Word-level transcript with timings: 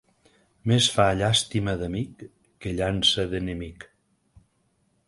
Més 0.71 0.87
fa 0.95 1.05
llàstima 1.19 1.75
d'amic 1.83 2.25
que 2.65 2.75
llança 2.81 3.31
d'enemic. 3.35 3.89